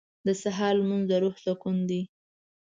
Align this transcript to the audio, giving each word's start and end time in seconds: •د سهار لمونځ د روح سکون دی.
•د 0.27 0.29
سهار 0.43 0.73
لمونځ 0.81 1.05
د 1.09 1.11
روح 1.23 1.35
سکون 1.45 1.77
دی. 1.89 2.01